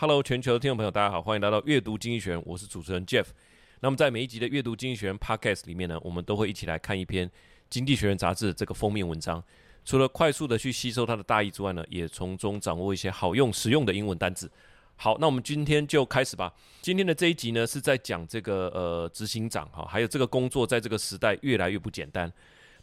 [0.00, 3.24] Hello，全球的听众朋友，大家好，欢迎来到阅读经济学，我是主持人 Jeff。
[3.80, 7.28] 那么在每一集的阅读经济学人 Podcast 里面呢，我们都会一起来看一篇
[7.68, 9.42] 经济学人杂志的这个封面文章。
[9.84, 14.48] 除了快速的去吸收它的大意之外呢，也从中掌握一些好用、实用的英文单字。
[14.94, 16.54] 好，那我们今天就开始吧。
[16.80, 22.32] 今天的这一集呢，是在讲这个呃执行长哈，还有这个工作在这个时代越来越不简单。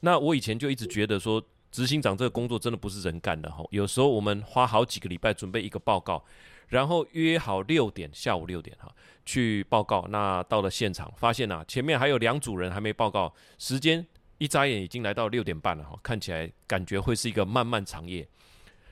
[0.01, 1.41] 那我以前就一直觉得说，
[1.71, 3.63] 执行长这个工作真的不是人干的哈。
[3.69, 6.21] 有时候我们花好几个礼拜准备一个报告，
[6.69, 8.93] 然后约好六点，下午六点哈
[9.25, 10.05] 去报告。
[10.09, 14.05] 那到了现场，发现啊前面还有两组人还没报告，时间
[14.37, 18.27] 一眨眼已经来到六点半了哈，看起来感觉会是一个漫漫长夜。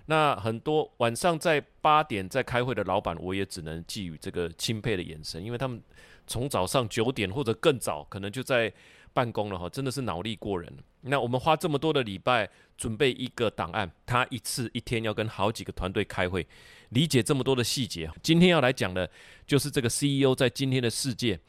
[0.06, 5.82] 那很多晚上在八点在开会的老板，我也只能寄予这个钦佩的眼神，因为他们
[6.28, 8.72] 从早上九点或者更早，可能就在
[9.14, 10.72] 办公了哈，真的是脑力过人。
[11.04, 16.48] 那我们花这么多的礼拜准备一个档案，他一次一天要跟好几个团队开会，
[16.90, 18.10] 理解这么多的细节。
[18.22, 19.10] 今天要来讲的，
[19.46, 21.40] 就是这个 CEO 在今天的世界，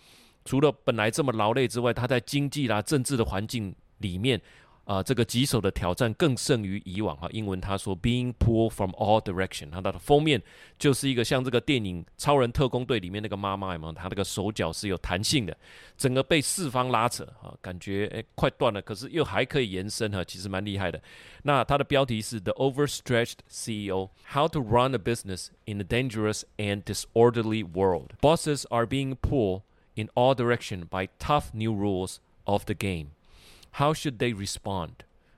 [0.44, 4.40] 除了本来这么劳累之外，他在经济啦、政治的环境里面。
[4.84, 7.26] 啊、这个棘手的挑战更胜于以往哈。
[7.32, 9.70] 英文他说，being pulled from all direction。
[9.70, 10.42] 它的封面
[10.78, 13.92] 就是一个像这个电影《超人特工队》里面那个妈妈有没有？
[13.92, 15.56] 她那个手脚是有弹性的，
[15.96, 21.00] 整个被四方拉扯哈，感觉诶快断了，可是又还可以延伸哈，其实蛮厉害的。
[21.44, 28.10] 那它的标题是 The Overstretched CEO: How to Run a Business in a Dangerous and Disorderly World.
[28.20, 29.62] Bosses are being pulled
[29.94, 33.12] in all direction by tough new rules of the game.
[33.76, 34.90] How should they respond？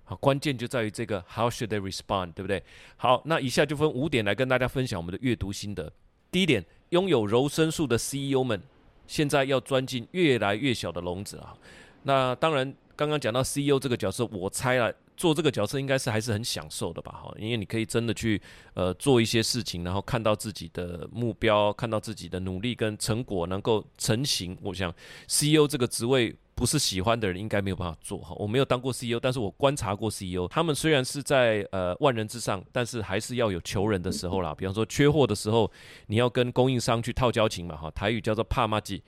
[0.05, 2.63] 好，关键就在于这个 How should they respond，对不对？
[2.97, 5.93] 好，那以下就分五点来跟大家分享我们的阅读心得。
[6.31, 8.63] 第一点，拥有柔身术的 CEO 们
[9.07, 11.57] 现在要钻进越来越小的笼子啊。
[12.03, 17.13] 那当然，刚刚讲到 CEO 这个角色，我猜了，做这个角色应该是还是很享受的吧？
[17.13, 18.41] 哈，因为你可以真的去
[18.75, 24.57] 呃做一些事情，然后看到自己的目标，看到自己的努力跟成果能够成型。
[24.63, 24.95] 我想
[25.27, 26.37] CEO 这个职位。
[26.57, 28.35] 不是喜欢的人应该没有办法做哈。
[28.39, 34.55] 我没有当过 CEO，但是我观察过 CEO，他们虽然是在呃万人之上，但是还是要有求人的时候啦。
[34.55, 35.71] 比方说缺货的时候，
[36.07, 37.91] 你要跟供应商去套交情嘛哈。
[37.91, 39.03] 台语叫做怕麻吉。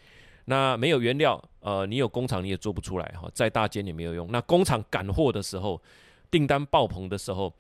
[0.45, 3.31] 那没有原料，呃，你有工厂你也做不出来哈。
[3.33, 4.29] 再大间也没有用。
[4.31, 5.81] 那工厂赶货的时候，
[6.31, 7.51] 订单爆棚的时候，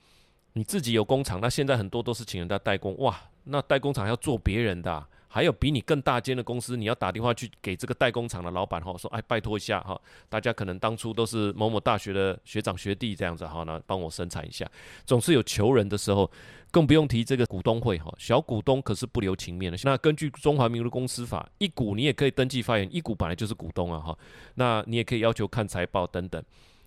[0.52, 3.18] 你自己有工厂，那现在很多都是请人家代工哇。
[3.44, 5.06] 那代工厂要做别人的。
[5.28, 14.68] 还有比你更大间的公司，你要打电话去给这个代工厂的老板哈，说哎，拜托一下哈，大家可能当初都是某某大学的学长学弟这样子哈，那帮我生产一下，
[15.04, 16.30] 总是有求人的时候，
[16.70, 19.78] 更不用提这个股东会哈，小股东可是不留情面的。
[19.84, 24.18] 那根据中华民国公司法，一股你也可以登记发言，一股本来就是股东啊哈，
[24.54, 26.42] 那你也可以要求看财报等等。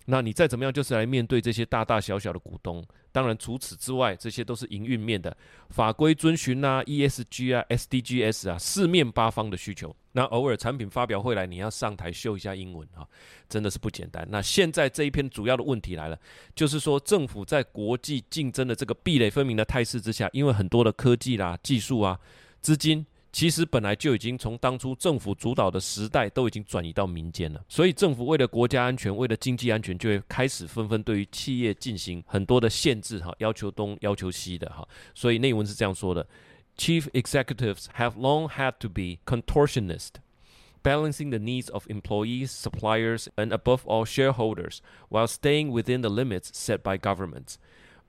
[0.06, 2.84] 那你再怎么样，就是来面对这些大大小小的股东。
[3.12, 5.36] 当然，除此之外，这些都是营运面的
[5.68, 9.94] 法规遵循啊，ESG 啊，SDGs 啊，四面八方的需求。
[10.12, 13.06] 那偶尔产品发表会来，你要上台秀一下英文啊，
[13.48, 14.26] 真的是不简单。
[14.30, 16.18] 那现在这一篇主要的问题来了，
[16.54, 22.18] 就是说政府在国际竞争的这个壁垒分明的态势之下，因为很多的科技啦、技术啊、
[22.60, 23.06] 资金。
[23.31, 34.87] 其实本来就已经从当初政府主导的时代都已经转移到民间了，所以政府为了国家安全、为了经济安全，就会开始纷纷对于企业进行很多的限制，哈，要求东要求西的，哈。
[35.13, 36.25] 所以内文是这样说的：
[36.77, 40.13] Chief executives have long had to be contortionist,
[40.81, 44.79] balancing the needs of employees, suppliers, and above all shareholders,
[45.09, 47.57] while staying within the limits set by governments.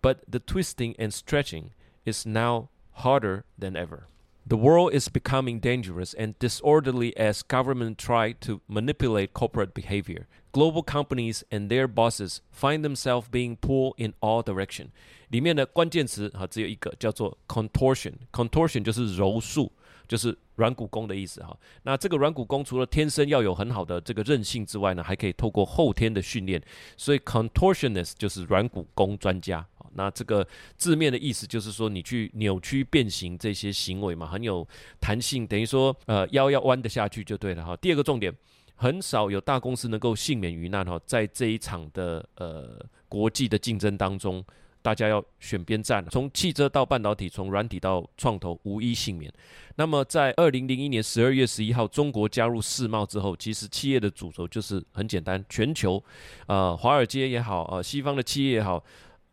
[0.00, 1.72] But the twisting and stretching
[2.06, 4.06] is now harder than ever.
[4.46, 10.26] The world is becoming dangerous and disorderly as government try to manipulate corporate behavior.
[10.52, 14.86] Global companies and their bosses find themselves being pulled in all direction.
[15.28, 19.70] 里面的关键词哈只有一个，叫做 contortion。contortion 就是柔术，
[20.08, 21.54] 就是软骨功的意思哈。
[21.82, 26.62] 那这个软骨功除了天生要有很好的这个韧性之外呢，还可以透过后天的训练。
[26.96, 29.66] 所以 contortionist 就是软骨功专家。
[29.95, 34.67] 那这个字面的意思就是说，你去扭曲变形这些行为嘛，很有
[34.99, 37.75] 弹性，等于说，呃，腰要弯得下去就对了哈。
[37.77, 38.33] 第二个重点，
[38.75, 44.43] 很少有大公司能够幸免于难哈，在这一场的呃国际的竞争当中，
[44.81, 49.31] 大家要选边站，从汽车到半导体，从软体到创投，无一幸免。
[49.75, 56.03] 那么在二零零一年十二月十一号，中国加入世贸之后，其实企业的主轴就是很简单，全球，
[56.47, 58.83] 呃，华尔街也好，呃，西方的企业也好。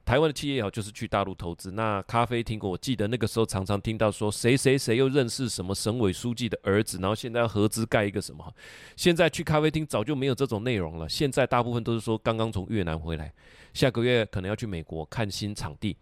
[0.05, 1.70] 台湾的企业也好，就是去大陆投资。
[1.70, 8.52] 那咖啡厅，我记得那个时候常常听到说，谁谁谁又认识什么省委书记的儿子，然后现在要合资盖一个什么。
[8.97, 11.08] 现在去咖啡厅早就没有这种内容了。
[11.08, 13.32] 现在大部分都是说刚刚从越南回来，
[13.73, 15.97] 下个月可能要去美国看新场地。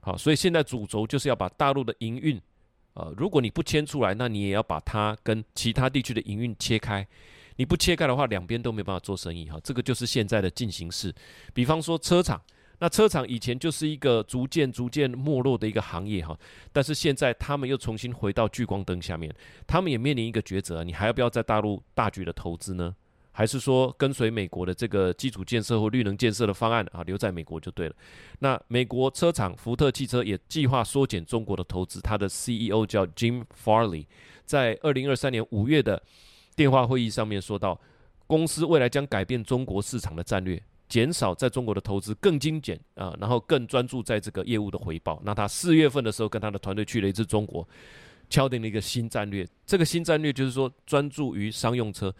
[0.00, 2.40] 好，所以现在主轴就是要把大陆的营运
[2.94, 7.06] 呃，如果你不迁出来，那你也要把它跟其他地区的营运切开。
[7.56, 9.58] 你不切开的话，两边都没办法做生意哈。
[9.62, 11.14] 这个就是现在的进行式。
[11.52, 12.40] 比方说车厂，
[12.78, 16.38] 那车厂以前就是一个逐渐逐渐没落的一个行业哈，
[16.72, 19.34] 但是现在他们又重新回到聚光灯下面，
[19.66, 22.94] 他们也面临一个抉择：你还要不要在大陆大举的投资呢？
[23.32, 27.94] 还是说跟随美国的这个基础建设或绿能建设的方案啊，留在美国就对了。
[28.38, 32.00] 那美国车厂福特汽车也计划缩减中国的投资。
[32.00, 34.06] 他的 CEO 叫 Jim Farley，
[34.46, 36.02] 在二零二三年五月的
[36.54, 37.78] 电话会议上面说到，
[38.26, 45.20] 公司未来将改变中国市场的战略，减少在中国的投资，更精简啊，然后更专注在这个业务的回报。
[45.24, 47.66] 那他四月份的时候跟他的团队去了一次中国，
[48.30, 49.46] 敲定了一个新战略。
[49.64, 52.14] 这个新战略就是说专注于商用车。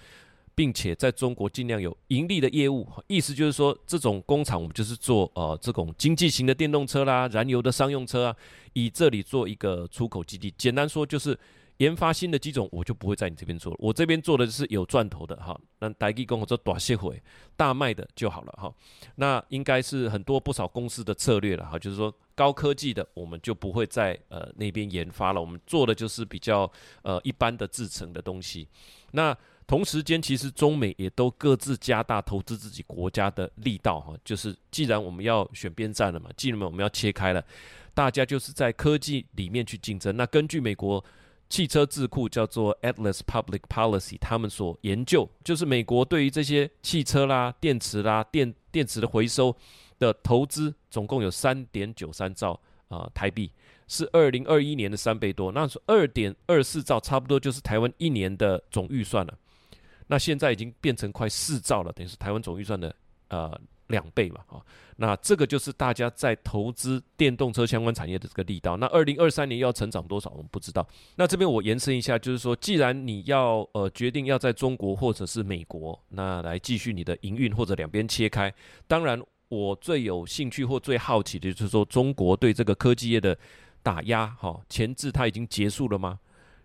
[0.56, 8.36] 并且在中国尽量有盈利的业务，意思就是说，这种工厂我们就是做呃这种经济型的电动车啦、燃油的商用车啊，
[8.72, 10.50] 以这里做一个出口基地。
[10.56, 11.38] 简单说就是
[11.78, 15.58] 研发新的机种，我就不会在你这边做了，我这边做的是有赚头的哈。
[15.78, 17.22] 那台积电做短些回
[17.56, 18.72] 大卖的就好了哈。
[19.16, 26.70] 那应该是很多不少公司的策略了哈，就是说高科技的我们就不会在呃那边研发了，我们做的就是比较
[27.02, 28.66] 呃一般的制成的东西。
[29.12, 29.36] 那
[29.66, 37.44] 同时间，其实中美也都各自加大投资自己国家的力道哈，就是既然我们要选边站了嘛，既然我们要切开了，
[37.92, 40.16] 大家就是在科技里面去竞争。
[40.16, 41.04] 那根据美国
[41.48, 49.56] 汽车智库叫做 Atlas Public Policy，他们所研究，就是美国对于这些汽车啦、电池啦、电电池的回收
[49.98, 52.52] 的投资，总共有三点九三兆
[52.88, 53.50] 啊、呃、台币，
[53.86, 55.52] 是二零二一年的三倍多。
[55.52, 59.38] 那是二点二四兆，差不多就是台湾一年的总预算了。
[60.08, 62.94] 那现在已经变成快四兆了，等于是台湾总预算的
[63.28, 64.60] 呃两倍嘛，啊，
[64.96, 68.76] 那这个就是大家在投资电动车相关产业的这个力道。
[68.76, 70.86] 那二零二三年要成长多少，我们不知道。
[71.16, 78.52] 那这边我延伸一下，就是说，既然你要呃决定要在中国或者是美国，那来继续你的营运或者两边切开，
[78.88, 83.38] 当然我最有兴趣或最好奇的就是说，中国对这个科技业的
[83.82, 86.18] 打压，哈，前置它已经结束了吗？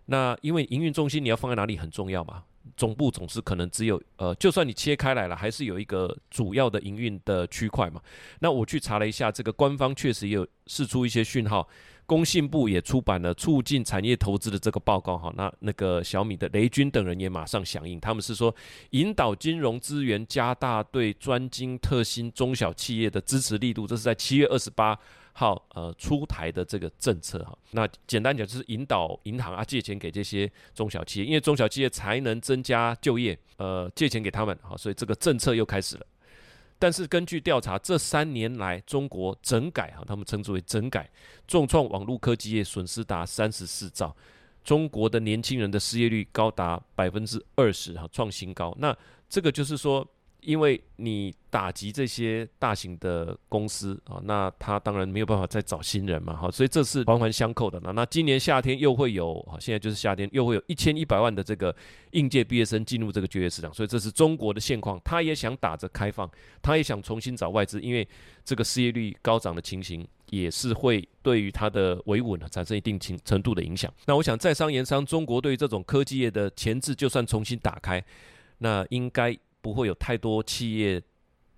[0.06, 2.42] 那因为营运中心你要放在哪里很重要嘛。
[2.76, 8.00] 总部总是可能只有呃，就算你切开来了，还是有一个主要的营运的区块嘛。
[8.40, 11.68] 那我去查了一下，这个官方确实也有释出一些讯号，
[12.06, 15.32] 工信部也出版了促进产业投资的这个报告哈。
[15.36, 18.54] 那那个小米的雷军等人也马上响应，他们是说
[18.90, 24.98] 引导金融资源加大对专精特新中小企业的支持力度，这是在七月二十八。
[25.34, 36.06] 好，呃，出台的这个政策哈，那简单讲就是引导银行啊借钱给这些中小企业，因为中小企业才能增加就业，呃，借钱给他们，好，所以这个政策又开始了。
[36.78, 41.10] 但是根据调查，这三年来中国整改哈，他们称之为整改，
[41.48, 44.14] 重创网络科技业，损失达三十四兆，
[44.62, 48.76] 中国的年轻人的失业率高达百分之二十哈，创新高。
[48.78, 48.94] 那
[49.30, 50.06] 这个就是说。
[50.42, 57.80] 因为你打击这些大型的公司啊，那他当然没有办法再找新人嘛，哈，所以这是环环相扣的。
[57.82, 61.74] 那那今年夏天又会有啊，现在就是夏天又会有一千一百万的这个
[62.10, 65.00] 应届毕业生进入这个就业市场，所以这是中国的现况。
[65.04, 66.28] 他也想打着开放，
[66.60, 68.06] 他也想重新找外资，因为
[68.44, 73.92] 这个失业率高涨的情形也是会对于它的维稳产生一定程程度的影响。
[74.06, 78.04] 那我想在商言商，中国对于这种科技业的前置，就算重新打开，
[78.58, 79.38] 那应该。
[79.62, 81.00] 不会有太多企业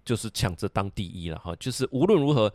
[0.04, 2.52] 就是抢着当第一了哈，就是无论如何，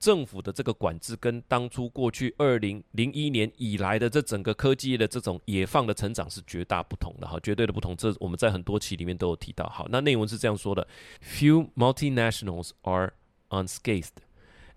[0.00, 7.96] 政府的这个管制跟当初过去二零零一年以来的这整个科技业的这种野放的成长是绝大不同的哈，绝对的不同。
[7.96, 9.68] 这我们在很多期里面都有提到。
[9.68, 10.86] 好，那内文是这样说的
[11.22, 13.12] ：Few multinationals are
[13.50, 14.18] unscathed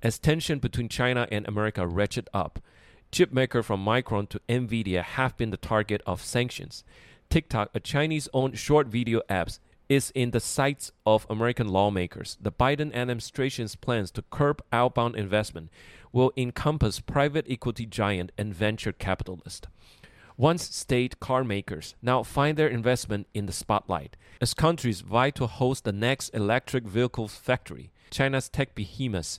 [0.02, 2.60] as tension between China and America ratchet up.
[3.12, 6.84] Chipmaker from Micron to Nvidia have been the target of sanctions.
[7.30, 9.60] TikTok, a Chinese-owned short video apps.
[9.91, 12.37] is in the sights of American lawmakers.
[12.41, 15.71] The Biden administration's plans to curb outbound investment
[16.13, 19.69] will encompass private equity giant and venture capitalist.
[20.37, 25.47] Once state car makers now find their investment in the spotlight as countries vie to
[25.47, 27.91] host the next electric vehicle factory.
[28.11, 29.39] China's tech behemoths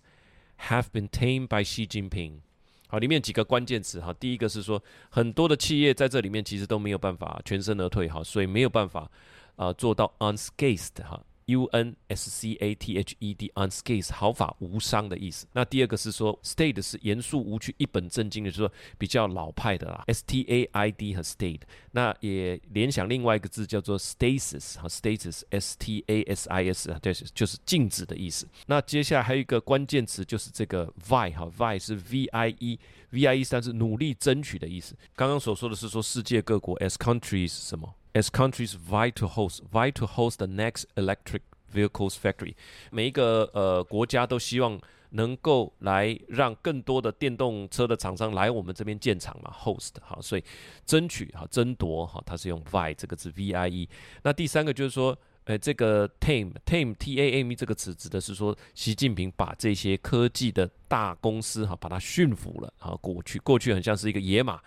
[0.69, 2.39] have been tamed by Xi Jinping.
[2.87, 9.11] 好，里面几个关键词哈，第一个是说很多的企业在这里面其实都没有办法全身而退哈，所以没有办法。
[9.56, 15.46] 呃，做到 unscathed 哈，U N S C A T H E D，unscathed 毫发无伤的意思。
[15.52, 20.04] 那第二个是说，staid 是严肃无趣、一本正经的，就是说比较老派的啦。
[20.06, 28.46] S T A I D 和 staid，那也联想另外一个字叫做 stasis 哈，stasis，S T A S I S，啊对，就是静止的意思。
[28.66, 34.96] 那接下来还有一个关键词就是这个 vi 哈，vi 是 V I E，V I E 但是努力争取的意思。
[35.14, 41.40] 刚刚所说的是说世界各国 as countries 什么？As countries vie to host, vie to host the next electric
[41.72, 42.54] vehicles factory，
[42.90, 44.78] 每一个呃国家都希望
[45.08, 50.44] 能够来让更多的电动车的厂商来我们这边建厂嘛，host 好，所以
[50.84, 53.88] 争取哈争夺哈，它是用 vie 这个字 V I E。
[54.22, 62.94] 那第三个就是说，呃，这个 tame tame T A M E 这个词指的是说，习近平把这些科技的大公司哈，把它驯服了啊。
[63.00, 64.60] 过去过去很像是一个野马，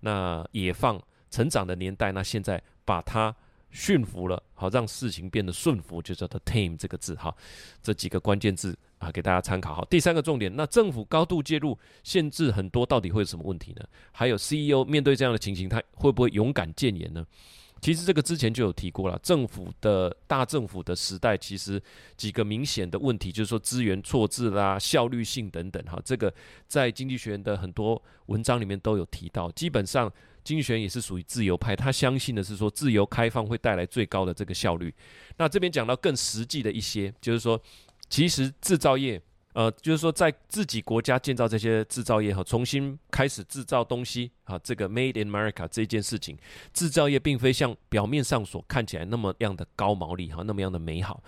[0.00, 1.00] 那野放
[1.30, 2.60] 成长的年代，那现在。
[2.88, 3.34] 把它
[3.70, 7.34] 驯服了，好让事情变得顺服，就叫做 tame 这个字哈。
[7.82, 9.84] 这几个关键字啊，给大家参考好。
[9.84, 13.84] 第三个重点，那政府高度介入，限制很多，到底会有什么问题呢？
[14.10, 17.22] 还有 CEO 面对这样的情形，他会不会勇敢谏言呢？
[17.82, 21.80] 其实这个之前就有提过了，政府的大政府的时代，其实
[22.16, 26.00] 几个明显的问题，就是说资源错置啦、效率性等等哈。
[26.02, 26.32] 这个
[26.66, 30.10] 在经济学人的很多文章里面都有提到，基本上。
[30.48, 34.94] 经济学也是属于自由派，他相信的是说自由开放会带来最高的这个效率。
[35.36, 37.60] 那这边讲到更实际的一些，就是说，
[38.08, 39.20] 其实制造业，
[39.52, 46.38] 呃，就是说在自己国家建造这些制造业哈，重新开始制造东西啊，这个 Made in America 这件事情，
[46.72, 51.22] 制造业并非像表面上所看起来那么样的高毛利哈，那么样的美好。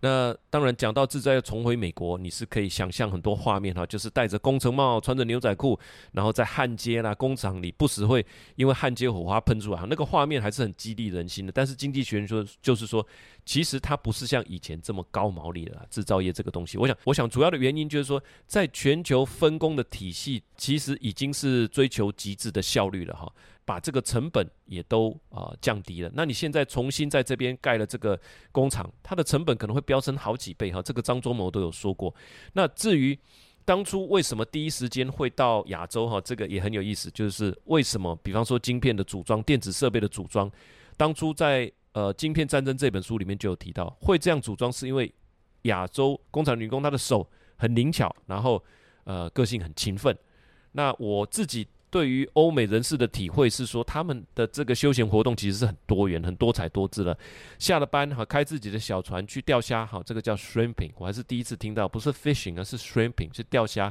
[0.00, 5.78] 那当然，讲到自在要重回美国，你是可以想象很多画面哈，就是戴着工程帽，穿着牛仔裤，
[6.12, 8.24] 然后在焊接啦工厂里，不时会
[8.56, 11.52] 因为焊接火花喷出来，那个画面还是很激励人心的。
[11.52, 13.06] 但是经济学人说，就是说，
[13.46, 16.76] 其实它不是像以前这么高毛利的啦，制造业这个东西。
[16.76, 23.32] 我想，我想主要的原因就是说，在全球分工的体系，其实已经是追求极致的效率了哈。
[23.64, 28.16] 把这个成本也都啊、降低了，那你现在重新在这边盖了这个
[28.52, 30.80] 工厂，它的成本可能会飙升好几倍哈。
[30.80, 32.14] 这个张忠谋都有说过。
[32.52, 33.18] 那至于
[33.64, 40.48] 当初为什么第一时间会到亚洲哈，这个也很有意思，就是为什么比方说晶片的组装、电子设备的组装，
[40.96, 45.10] 当初在呃《晶片战争》这本书里面就有提到，会这样组装是因为
[45.62, 47.26] 亚洲工厂女工她的手
[47.56, 48.62] 很灵巧，然后
[49.04, 50.14] 呃个性很勤奋。
[50.72, 51.66] 那我自己。
[51.88, 57.16] 对于欧美人士的体会是说，他们的这个休闲活动其实是很多元、很多彩多姿的。
[57.58, 63.90] 下了班哈，开自己的小船去钓虾，哈，这个叫 shrimping，我还是第一次听到，不是 fishing，而是 shrimping，是钓虾。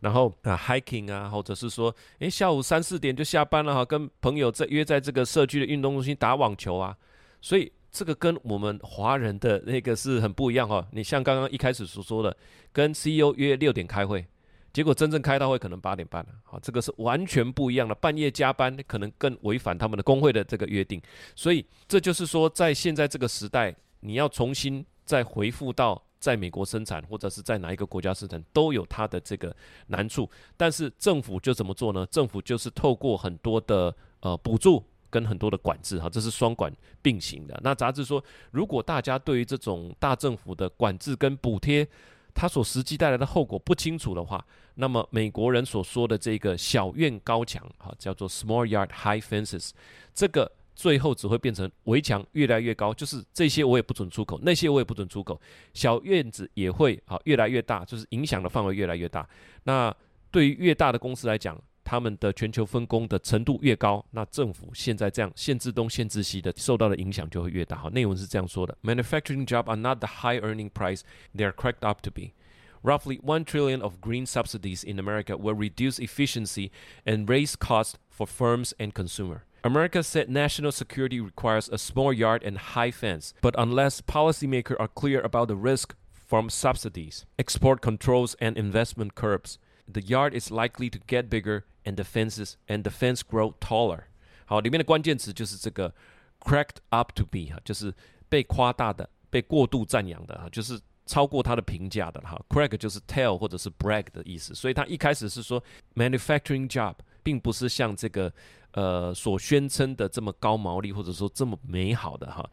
[0.00, 6.96] 然后啊，hiking 啊，或者是说，诶，下午三四点就下班了哈，跟朋友在约在这个社区的运动中心打网球啊。
[7.44, 10.88] 所以这个跟我们华人的那个是很不一样哈。
[10.92, 12.34] 你像刚刚一开始所说的，
[12.72, 14.26] 跟 CEO 约六点开会。
[14.72, 20.98] 结果真正开到会可能八点半了，好，这个是完全不一样的，半夜加班可能更违反他们的工会的这个约定，
[21.36, 29.54] 所以这就是说，在现在这个时代，你要重新再回复到在美国生产或者是在哪一个国家生产，都有它的这个
[29.88, 30.28] 难处。
[30.56, 32.06] 但是政府就怎么做呢？
[32.06, 34.82] 政府就是透过很多的呃补助
[35.14, 37.56] 跟很多的管制，哈，这是双管并行的。
[37.62, 41.86] 那杂志说，如果大家对于这种大政府的管制跟补贴，
[42.34, 44.44] 它所实际带来的后果不清楚的话，
[44.74, 49.70] 那么美国人所说的这个小院高墙，哈，叫做 small yard high fences，
[50.12, 55.40] 这个最后只会变成围墙越来越高，就是这些我也不准出口，那些我也不准出口，
[55.74, 59.28] 小院子也会啊越来越大，就是影响的范围越来越大。
[59.62, 59.94] 那
[60.32, 67.77] 对于越大的公司来讲，他们的全球分工的程度越高，那政府现在这样限制东限制西的，受到的影响就会越大。
[67.77, 71.01] 好，内文是这样说的：Manufacturing jobs are not the high earning price
[71.35, 72.33] they are cracked up to be.
[72.81, 76.69] Roughly one trillion of green subsidies in America will reduce efficiency
[77.05, 79.43] and raise costs for firms and consumer.
[79.63, 84.87] America said national security requires a small yard and high fence, but unless policymakers are
[84.87, 89.57] clear about the risk from subsidies, export controls, and investment curbs,
[89.90, 91.64] the yard is likely to get bigger.
[91.86, 94.04] And the fences and the fence grow taller。
[94.46, 95.94] 好，里面的关键词就是这个
[96.40, 97.92] cracked up to be 哈，就是
[98.26, 102.42] 被夸大的、被过度赞扬的哈，就是超过他的评价的哈。
[102.48, 105.62] crack 就是 tell 或者是 brag 的意思，所以他一开始是说
[105.94, 108.32] manufacturing job，并不是像这个
[108.70, 112.48] 呃所宣称的这么高毛利或者说这么美好的哈。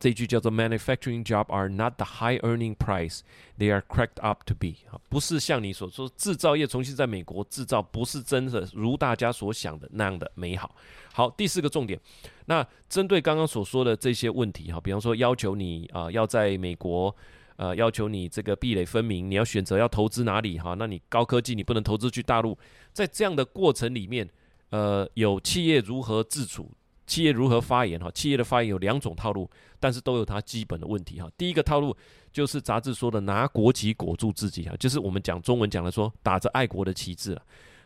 [0.00, 3.20] 这句叫做 “Manufacturing job are not the high earning price
[3.58, 10.72] they are cracked up to be”，啊，不是像你所说，制造业重新在美国制造，不是真的如大家所想的那样的美好。
[11.12, 11.98] 好，第四个重点，
[12.46, 17.12] 那针对刚刚所说的这些问题，哈，比方说要求你啊、要在美国，
[17.56, 22.56] 呃，要求你这个壁垒分明，你要选择要投资哪里，哈，那你高科技你不能投资去大陆，
[22.92, 24.30] 在这样的过程里面，
[24.70, 26.70] 呃，有企业如何自处？
[27.08, 27.98] 企业如何发言？
[27.98, 29.50] 哈，企业的发言有两种套路，
[29.80, 31.20] 但是都有它基本的问题。
[31.20, 31.96] 哈，第一个套路
[32.30, 37.36] 就是杂志说的拿国旗裹住自己，哈，就是我们讲中文讲的说打着爱国的旗帜。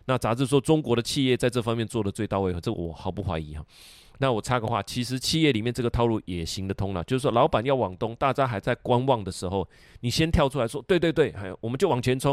[0.04, 3.64] 那杂志说中国的企业在这方面做的最到位，这我毫不怀疑哈。
[4.18, 9.66] 那我插个话，其实企业里面这个套路也行得通了，就是说老板要往东，大家还在观望的时候，
[10.00, 12.32] 你先跳出来说，对对对，还有我们就往前冲，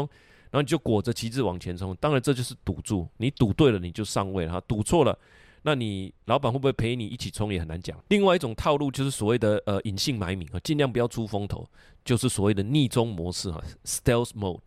[0.50, 1.96] 然后你就裹着旗帜往前冲。
[2.00, 5.16] 当然这就是赌注，你赌对了你就上位了，哈，赌错了。
[5.62, 8.02] 那你老板会不会陪你一起冲也很难讲。
[8.08, 11.68] 另外一种套路就是所谓的呃隐姓埋名啊，尽量不要出风头，
[12.04, 14.62] 就是所谓的逆中模式哈，stealth mode，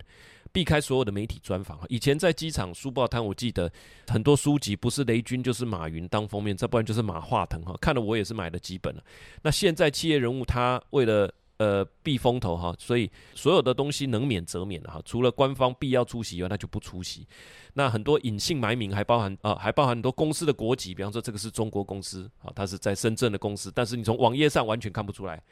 [0.52, 1.80] 避开所有的媒体专访。
[1.88, 3.70] 以前在机场书报摊，我记得
[4.06, 9.02] 很多书籍不是雷军就是马云当封面，再不然就是马化腾哈，看了我也是买了几本了。
[9.42, 11.32] 那现在企业人物他为了
[11.64, 15.00] 呃，避风头哈，所以所有的东西能免则免哈。
[15.02, 17.26] 除了官方必要出席以外，那就不出席。
[17.72, 25.42] 那很多隐姓埋名，还包含啊、呃，还包含很多公司的国籍，比方说这个是中国公司啊，它是在深圳的公司，但是你从网页上完全看不出来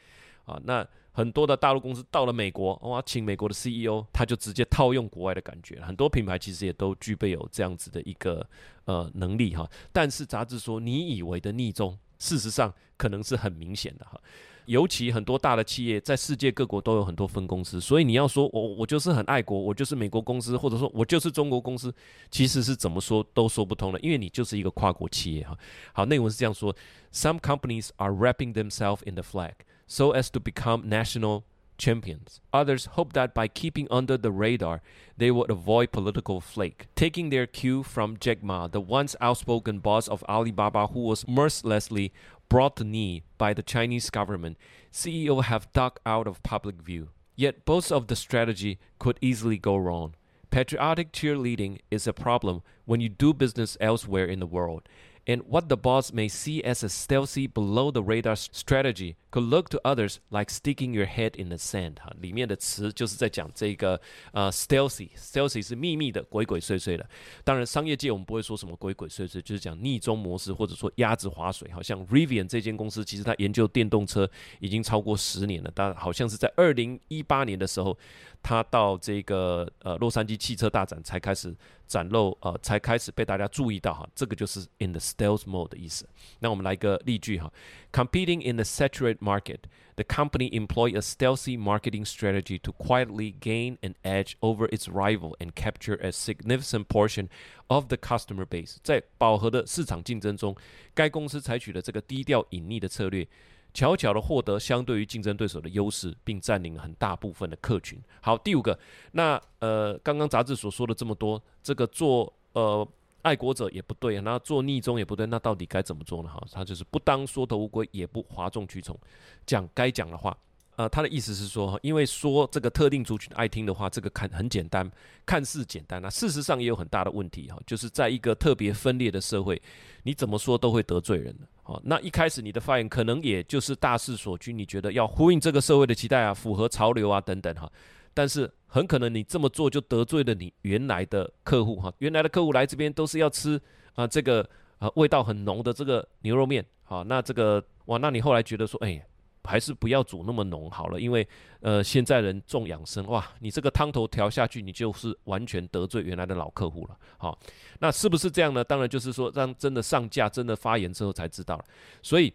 [0.45, 0.61] 啊。
[0.65, 5.81] 那很多的大陆公司到了美国，哇，请美国的 CEO，他就直接套用国外的感觉。
[5.81, 8.47] 很多品牌其实也都具备有这样子的一个
[8.85, 9.67] 呃能力哈。
[9.93, 14.21] 但是杂志说，你以为的逆中，事实上可能是很明显的哈。
[14.66, 21.94] 尤其很多大的企业在世界各国都有很多分公司，所以你要说我我就是很爱国，我就是美国公司，或者说我就是中国公司，
[22.30, 25.58] 其实是怎么说都说不通的，因为你就是一个跨国企业哈。
[25.94, 26.76] 好，内文是这样说：
[27.14, 29.54] Some companies are wrapping themselves in the flag
[29.88, 31.44] so as to become national
[31.78, 32.42] champions.
[32.52, 34.82] Others hope that by keeping under the radar,
[35.18, 36.88] they would avoid political flake.
[36.96, 42.12] Taking their cue from Jack Ma, the once outspoken boss of Alibaba, who was mercilessly
[42.53, 44.59] brought to knee by the Chinese government,
[44.93, 47.09] CEO have ducked out of public view.
[47.35, 50.17] Yet both of the strategy could easily go wrong.
[50.51, 54.83] Patriotic cheerleading is a problem when you do business elsewhere in the world.
[55.27, 59.69] And what the boss may see as a stealthy below the radar strategy could look
[59.71, 61.95] to others like sticking your head in the sand。
[61.97, 64.01] 哈，里面的词就是在讲这个
[64.33, 67.09] 呃，stealthy，stealthy 是秘密的、鬼鬼祟祟的。
[67.43, 71.69] 当然，商业界我们不会说什么鬼鬼祟祟，就是讲逆中模式或者说鸭子划水。
[71.73, 77.99] 好像 Rivian 这间公司，其实它研究电动车已经超过十年了，但好像是在二零一八年的时候。
[78.45, 81.55] 他到这个呃洛杉矶汽车大展才开始
[81.87, 86.05] 展露，呃，才开始被大家注意到哈，这个就是 in the stealth mode 的意思。
[86.41, 87.49] 那我们来个例句哈
[87.93, 89.61] ，Competing in the saturated market,
[89.95, 95.37] the company employ a stealthy marketing strategy to quietly gain an edge over its rival
[95.39, 97.29] and capture a significant portion
[97.69, 98.77] of the customer base。
[98.83, 100.57] 在饱和的市场竞争中，
[100.93, 103.27] 该公司采取了这个低调隐匿的策略。
[103.75, 107.99] 悄悄的获得相对于竞争对手的优势，并占领了很大部分的客群。
[108.21, 108.79] 好，第五个，
[109.13, 112.87] 那呃，刚刚杂志所说的这么多，这个做呃
[113.23, 116.29] 爱国者也不对，那做逆中也不对，那到底该怎么做呢？
[116.29, 118.99] 哈，他就是不当缩头乌龟，也不哗众取宠，
[119.47, 120.37] 讲该讲的话。
[120.77, 124.91] 呃，他的意思是说，因为说这个特定族群爱听的话，这个看很简单，
[125.27, 129.61] 看似简单，那事实上也有很大的问题哈，就是在一个特别分裂的社会，
[130.03, 131.47] 你怎么说都会得罪人的。
[131.63, 137.71] 好，那一开始你的发言可能也就是大势所趋，你觉得要呼应这个社会的期待啊，符合潮流啊等等哈，
[138.15, 143.61] 但是很可能你这么做就得罪了你原来的客户哈，原来的客户来这边都是要吃
[143.95, 144.49] 啊这个
[144.79, 149.05] 啊味道很浓的这个牛肉面，好，那这个哇，那你后来觉得说，哎。
[149.45, 151.27] 还是不要煮那么浓好了，因为
[151.63, 156.97] 呃，现在人重养生哇，你这个汤头调下去，你就是完全得罪原来的老客户了。
[157.19, 157.37] 好，
[157.81, 158.63] 那是不是这样呢？
[158.63, 161.65] 当然就是说，让真的上架、真的发言之后才知道了。
[162.03, 162.33] 所以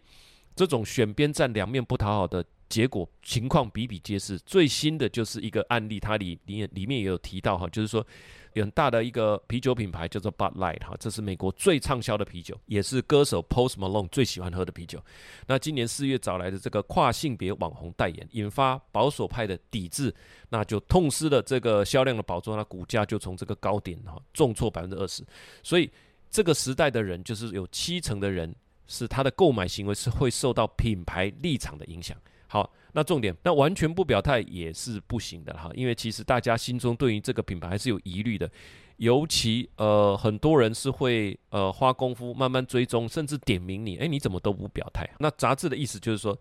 [0.54, 4.38] 这种选边站、两面不讨好的结果情况比比皆是。
[4.40, 8.06] 最新的就是一个案例，它里里面里面也有提到哈，就是说。
[8.54, 15.00] 很大的一个啤酒品牌叫做 Bud Light 哈，这是美国最畅销的啤酒，也是歌手 Post Malone 最喜欢喝的啤酒。
[15.46, 20.12] 那今年四月找来的这个跨性别网红代言，引发保守派的抵制，
[20.48, 25.22] 那就痛失了这个销量的宝座，那股价就从这个高点哈重挫百分之二十。
[25.62, 25.88] 所以
[26.28, 28.52] 这个时代的人，就是有七成的人
[28.88, 32.18] 是他的购买行为是会受到品牌立场的影响。
[32.48, 32.72] 好。
[32.92, 38.50] 那重点，那完全不表态也是不行的哈，因为其实大家心中对于这个品牌还是有疑虑的，
[38.96, 45.08] 尤其呃很多人是会呃花功夫慢慢追踪，甚至点名你，诶，你怎么都不表态？
[45.20, 46.36] 那杂志的意思就是说，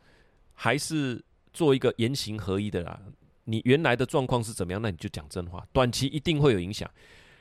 [0.54, 3.00] 还是做一个言行合一的啦。
[3.44, 4.82] 你原来的状况是怎么样？
[4.82, 5.64] 那你就讲真话。
[5.72, 6.90] 短期一定会有影响。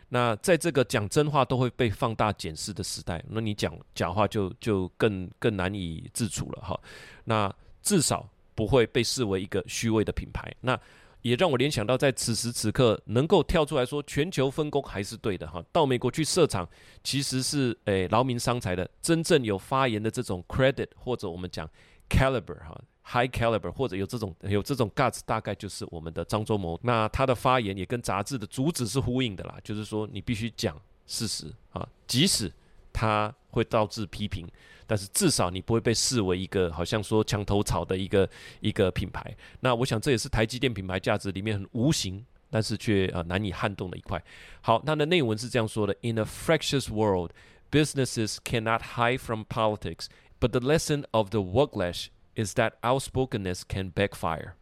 [0.09, 6.79] 那在这个讲真话都会被放大检视的时代，那你讲假话就就更更难以自处了哈。
[7.25, 7.53] 那
[7.83, 10.53] 至少不会被视为一个虚伪的品牌。
[10.63, 10.77] 那
[11.23, 15.65] 也让我联想到，在此时此刻能够跳出来说全球分工还是对的哈。
[15.71, 16.69] 到美国去设厂，
[17.05, 18.91] 其实是诶劳民伤财的。
[19.01, 21.71] 真正有发言的这种 credit 或者我们讲
[22.09, 22.81] caliber 哈。
[23.09, 26.77] High caliber 或者有这种有这种 guts，大概就是我们的张忠谋。
[26.83, 32.53] 那他的发言也跟杂志的主旨是呼应的啦，就是说你必须讲事实啊，即使
[32.93, 34.45] 他会导致批评，
[34.86, 39.36] 但是至少你不会被视为一个好像说墙头草的一个一个品牌。
[39.60, 44.22] 那我想这也是台积电品牌价值里面很无形，但是却呃难以撼动的一块。
[44.62, 47.32] 好，它的内文是这样说的：In a fractious world,
[47.72, 50.08] businesses cannot hide from politics,
[50.40, 54.56] but the lesson of the woglash is that outspokenness can backfire.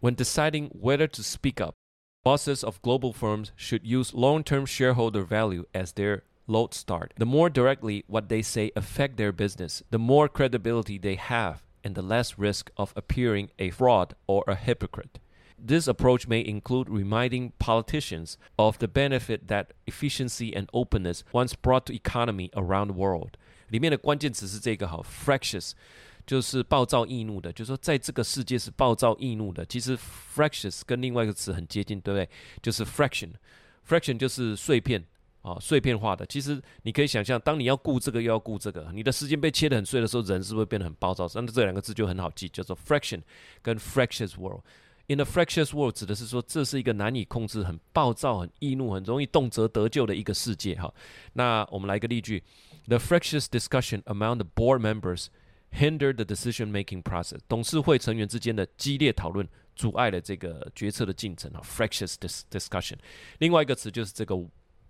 [0.00, 1.74] When deciding whether to speak up,
[2.24, 7.08] bosses of global firms should use long-term shareholder value as their lodestar.
[7.16, 11.94] The more directly what they say affect their business, the more credibility they have and
[11.94, 15.18] the less risk of appearing a fraud or a hypocrite.
[15.58, 21.86] This approach may include reminding politicians of the benefit that efficiency and openness once brought
[21.86, 23.36] to economy around the world.
[23.68, 25.72] 里面的关键词是这个哈，fractious。
[26.26, 29.64] 就是暴躁易怒的，就是说在这个世界是暴躁易怒的。
[29.66, 32.28] 其实 fractious 跟另外一个词很接近，对不对？
[32.62, 35.04] 就是 fraction，fraction 就是碎片
[35.45, 36.25] 啊，碎片化的。
[36.25, 41.27] 其实你可以想象，当你要顾这个又要顾这个，你的时间被切得很碎的时候，人是不是变得很暴躁？
[41.35, 43.21] 那这两个字就很好记，叫做 fraction
[43.61, 44.61] 跟 fractious world。
[45.07, 50.91] In a fractious world 指的是说，这是一个难以控制、很暴躁、很易怒、很容易动辄得咎的一个世界哈。
[51.33, 52.41] 那我们来一个例句
[52.87, 55.27] ：The fractious discussion among the board members
[55.71, 61.61] hindered the decision-making process，董事会成员之间的激烈讨论阻碍了这个决策的进程哈。
[61.63, 62.15] Fractious
[62.49, 62.95] discussion。
[63.37, 64.35] 另外一个词就是这个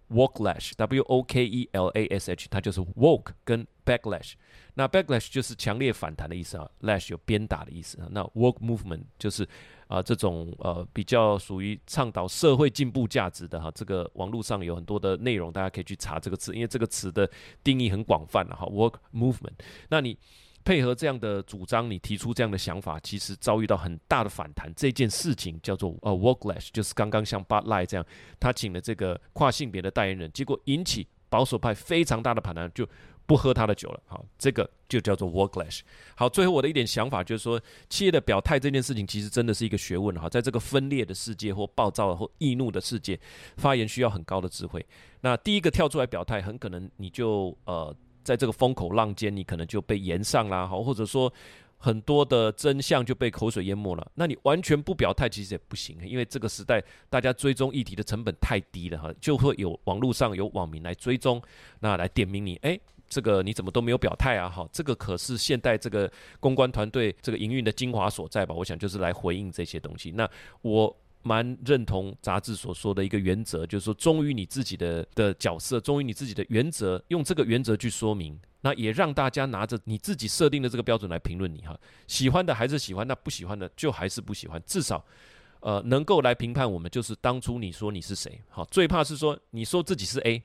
[0.10, 4.34] woklash wokelash 它就是 woke 跟 backlash。
[4.74, 8.08] 那 backlash 就是强烈反弹的意思啊，lash 有鞭打的意思啊。
[8.12, 9.48] 那 wok movement 就是
[9.88, 13.72] 啊、这种呃比较属于倡导社会进步价值的哈。
[13.76, 17.30] 这个网络上有很多的内容，大家可以去查这个词，因为这个词的
[17.64, 18.66] 定义很广泛了哈。
[18.68, 19.54] wok movement，
[19.90, 20.18] 那你。
[20.66, 24.74] 配合这样的主张，你提出这样的想法，其实遭遇到很大的反弹。
[24.76, 28.04] 这件事情叫做呃 wokelash，就是刚刚像 Bud Light 这样，
[28.40, 32.90] 他请了这个跨性别的代言人，结果引起保守派非常大的反弹，就
[33.28, 34.02] 不喝他的酒了。
[34.08, 35.82] 好，这个就叫做 worklash。
[36.16, 43.20] 好，最后我的一点想法就是说，企业的表态这件事情其实真的是一个学问哈，在这个分裂的世界或暴躁或易怒的世界，
[43.58, 44.84] 发言需要很高的智慧。
[45.22, 47.96] 那第一个跳出来表态，很可能你就呃。
[48.26, 51.32] 在这个风口浪尖，你可能就被炎上啦，好，或者说
[51.78, 54.12] 很多的真相就被口水淹没了。
[54.16, 61.42] 那你完全不表态，其实也不行，因为这个时代大家追踪议题的成本太低了哈，就会有网络上有网民来追踪，
[61.80, 64.50] 那来点名你，诶，这个你怎么都没有表态啊？
[64.50, 68.56] 好，这个可是现代这个公关团队这个营运的精华所在吧？
[68.56, 70.12] 我想就是来回应这些东西。
[70.12, 70.28] 那
[70.62, 70.94] 我。
[71.28, 81.76] 蛮认同杂志所说的一个原则，就是说忠于你自己的的角色，忠于你自己的原则，用这个原则去说明，那也让大家拿着你自己设定的这个标准来评论你哈。
[82.06, 84.62] 喜欢的还是喜欢，那不喜欢的就还是不喜欢。
[84.68, 85.04] 至少，
[85.62, 88.40] 呃，能够来评判我们，就是当初你说你是谁。
[88.50, 90.44] 好，最怕是说你说自己是 A。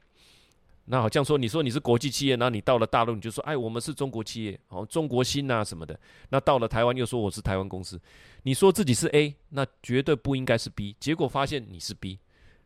[0.90, 5.98] 那好像说，你说你是国际企业，那你到了大陆你就说，哎，我们是中国企业，哦，中国心呐什么的。
[6.30, 7.98] 那到了台湾又说我是台湾公司，
[8.42, 10.96] 你说自己是 A，那绝对不应该是 B。
[10.98, 12.18] 结果发现你是 B。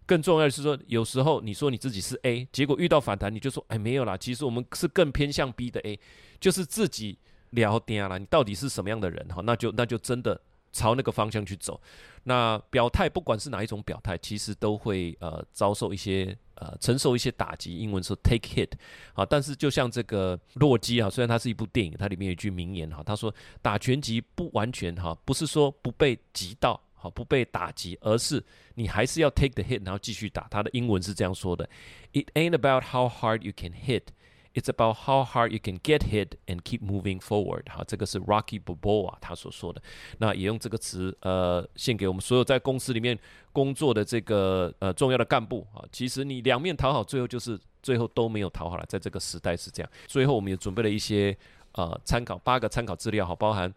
[0.06, 6.00] 更重要的是说，有时候你说你自己是 A，结果遇到反弹，你就说，哎，没有啦，其实我们是更偏向 B 的 A，
[6.40, 7.18] 就是自己
[7.50, 9.42] 聊天了，你到底是什么样的人哈？
[9.44, 10.40] 那就那就真的
[10.74, 11.80] 朝那个方向去走。
[12.24, 16.36] 那表态不管是哪一种表态，其实都会呃遭受一些。
[16.56, 18.70] 呃，承受一些打击，英文说 take hit，
[19.12, 28.40] 啊，但是就像这个洛基啊，虽然它是一部电影，它里面有一句名言哈，他说打拳击不完全哈，不是说不被击到，好不被打击，而是
[28.76, 30.46] 你还是要 take the hit，然后继续打。
[30.48, 31.68] 他的英文是这样说的
[32.12, 34.04] ：It ain't about how hard you can hit。
[34.54, 37.64] It's about how hard you can get hit and keep moving forward。
[37.64, 39.82] 哈，这个是 Rocky Balboa 他所说的。
[40.18, 43.18] 那也用这个词，呃，献给我们所有在公司里面
[43.52, 45.82] 工作的这个呃重要的干部啊。
[45.90, 48.86] 其实你两面讨好，最后就是最后都没有讨好了。
[48.88, 49.90] 在这个时代是这样。
[50.06, 51.36] 最后我们也准备了一些
[51.72, 53.74] 呃参考八个参考资料，哈，包含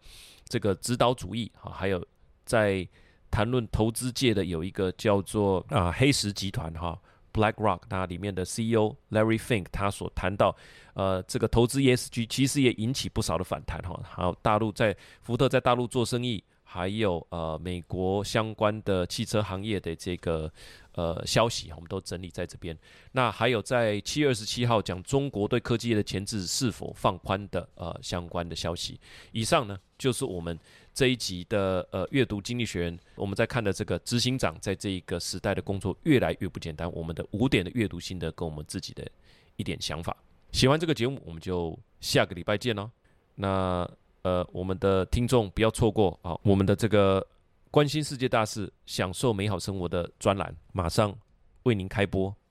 [0.48, 2.06] 这个指导主义，哈，还有
[2.44, 2.86] 在
[3.32, 6.96] 谈论投资界的有一个叫做啊黑石集团，哈。
[7.32, 10.54] BlackRock 那里面的 CEO Larry Fink 他所谈到，
[10.94, 14.00] 呃，这个投资 ESG 其实也引起不少的反弹哈。
[14.08, 20.52] 还有大陆在福特在大陆做生意，还有呃美国相关的汽车行业的这个
[20.92, 22.76] 呃消息，我们都整理在这边。
[23.12, 29.00] 那还有在七月二十七号讲中国对科技业的钳制是否放宽的呃相关的消息。
[29.32, 30.58] 以上呢就是我们。
[30.98, 36.90] 这一集的呃阅读经济学人，我们在看的这个执行长在这一个时代的工作越来越不简单。
[36.92, 39.08] 我们的五点的阅读心得跟我们自己的
[39.54, 40.16] 一点想法。
[40.50, 42.90] 喜欢这个节目，我们就下个礼拜见喽。
[43.36, 43.88] 那
[44.22, 47.24] 呃，我们的听众不要错过啊，我们的这个
[47.70, 51.16] 关心世界大事、享受美好生活的专栏马上
[51.62, 52.34] 为您开播。